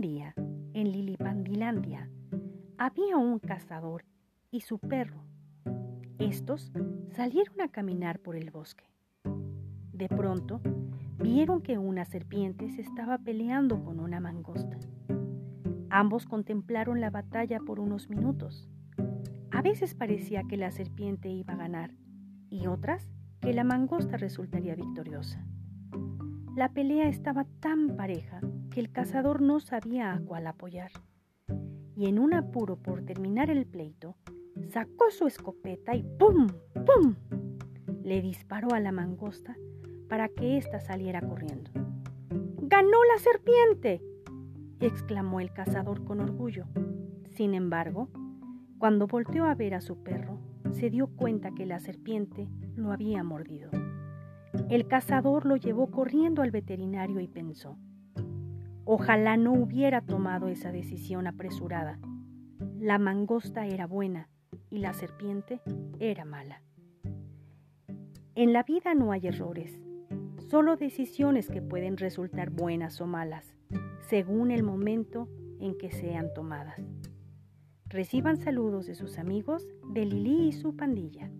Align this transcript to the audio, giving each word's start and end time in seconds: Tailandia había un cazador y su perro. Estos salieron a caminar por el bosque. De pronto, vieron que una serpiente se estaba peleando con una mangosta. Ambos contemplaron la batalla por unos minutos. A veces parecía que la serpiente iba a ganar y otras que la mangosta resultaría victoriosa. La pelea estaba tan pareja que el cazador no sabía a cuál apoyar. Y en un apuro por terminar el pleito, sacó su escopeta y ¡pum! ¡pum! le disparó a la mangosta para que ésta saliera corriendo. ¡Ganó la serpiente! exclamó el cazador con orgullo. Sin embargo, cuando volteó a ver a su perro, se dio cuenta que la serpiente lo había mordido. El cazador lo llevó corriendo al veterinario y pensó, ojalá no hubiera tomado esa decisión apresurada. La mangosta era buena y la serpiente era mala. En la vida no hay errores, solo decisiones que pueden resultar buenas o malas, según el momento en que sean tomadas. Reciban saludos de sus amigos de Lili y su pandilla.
Tailandia 0.00 0.34
había 2.78 3.18
un 3.18 3.38
cazador 3.38 4.06
y 4.50 4.62
su 4.62 4.78
perro. 4.78 5.26
Estos 6.18 6.72
salieron 7.10 7.60
a 7.60 7.68
caminar 7.68 8.18
por 8.18 8.34
el 8.34 8.50
bosque. 8.50 8.84
De 9.92 10.08
pronto, 10.08 10.62
vieron 11.18 11.60
que 11.60 11.76
una 11.76 12.06
serpiente 12.06 12.70
se 12.70 12.80
estaba 12.80 13.18
peleando 13.18 13.84
con 13.84 14.00
una 14.00 14.20
mangosta. 14.20 14.78
Ambos 15.90 16.24
contemplaron 16.24 17.02
la 17.02 17.10
batalla 17.10 17.60
por 17.60 17.78
unos 17.78 18.08
minutos. 18.08 18.70
A 19.50 19.60
veces 19.60 19.94
parecía 19.94 20.44
que 20.48 20.56
la 20.56 20.70
serpiente 20.70 21.28
iba 21.28 21.52
a 21.52 21.58
ganar 21.58 21.92
y 22.48 22.68
otras 22.68 23.06
que 23.42 23.52
la 23.52 23.64
mangosta 23.64 24.16
resultaría 24.16 24.76
victoriosa. 24.76 25.44
La 26.56 26.72
pelea 26.72 27.08
estaba 27.08 27.46
tan 27.60 27.96
pareja 27.96 28.40
que 28.70 28.80
el 28.80 28.90
cazador 28.90 29.40
no 29.40 29.60
sabía 29.60 30.12
a 30.12 30.20
cuál 30.20 30.48
apoyar. 30.48 30.90
Y 31.96 32.06
en 32.06 32.18
un 32.18 32.34
apuro 32.34 32.76
por 32.76 33.02
terminar 33.02 33.50
el 33.50 33.66
pleito, 33.66 34.16
sacó 34.68 35.10
su 35.10 35.26
escopeta 35.28 35.94
y 35.94 36.02
¡pum! 36.02 36.48
¡pum! 36.74 37.14
le 38.02 38.20
disparó 38.20 38.74
a 38.74 38.80
la 38.80 38.90
mangosta 38.90 39.56
para 40.08 40.28
que 40.28 40.56
ésta 40.56 40.80
saliera 40.80 41.20
corriendo. 41.20 41.70
¡Ganó 42.62 42.98
la 43.04 43.18
serpiente! 43.18 44.02
exclamó 44.80 45.40
el 45.40 45.52
cazador 45.52 46.04
con 46.04 46.20
orgullo. 46.20 46.66
Sin 47.36 47.54
embargo, 47.54 48.08
cuando 48.78 49.06
volteó 49.06 49.44
a 49.44 49.54
ver 49.54 49.74
a 49.74 49.80
su 49.80 50.02
perro, 50.02 50.40
se 50.72 50.90
dio 50.90 51.06
cuenta 51.06 51.52
que 51.52 51.66
la 51.66 51.78
serpiente 51.78 52.48
lo 52.74 52.92
había 52.92 53.22
mordido. 53.22 53.70
El 54.68 54.86
cazador 54.86 55.46
lo 55.46 55.56
llevó 55.56 55.90
corriendo 55.90 56.42
al 56.42 56.50
veterinario 56.50 57.20
y 57.20 57.28
pensó, 57.28 57.76
ojalá 58.84 59.36
no 59.36 59.52
hubiera 59.52 60.00
tomado 60.00 60.48
esa 60.48 60.72
decisión 60.72 61.26
apresurada. 61.26 61.98
La 62.78 62.98
mangosta 62.98 63.66
era 63.66 63.86
buena 63.86 64.28
y 64.68 64.78
la 64.78 64.92
serpiente 64.92 65.60
era 65.98 66.24
mala. 66.24 66.62
En 68.34 68.52
la 68.52 68.62
vida 68.62 68.94
no 68.94 69.12
hay 69.12 69.26
errores, 69.26 69.80
solo 70.48 70.76
decisiones 70.76 71.48
que 71.48 71.62
pueden 71.62 71.96
resultar 71.96 72.50
buenas 72.50 73.00
o 73.00 73.06
malas, 73.06 73.54
según 74.08 74.50
el 74.50 74.62
momento 74.62 75.28
en 75.60 75.76
que 75.76 75.90
sean 75.90 76.32
tomadas. 76.34 76.80
Reciban 77.86 78.36
saludos 78.36 78.86
de 78.86 78.94
sus 78.94 79.18
amigos 79.18 79.68
de 79.92 80.06
Lili 80.06 80.48
y 80.48 80.52
su 80.52 80.76
pandilla. 80.76 81.30